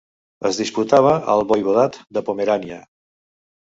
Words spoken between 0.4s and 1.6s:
Es disputava al